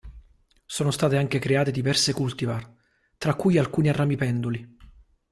Sono 0.65 0.89
state 0.89 1.15
anche 1.15 1.37
create 1.37 1.69
diverse 1.69 2.11
cultivar, 2.11 2.67
tra 3.19 3.35
cui 3.35 3.59
alcune 3.59 3.89
a 3.89 3.93
rami 3.93 4.15
penduli. 4.15 4.77